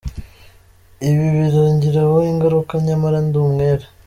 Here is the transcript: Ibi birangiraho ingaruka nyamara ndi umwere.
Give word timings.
Ibi 1.09 1.25
birangiraho 1.37 2.17
ingaruka 2.31 2.73
nyamara 2.87 3.17
ndi 3.25 3.37
umwere. 3.45 3.85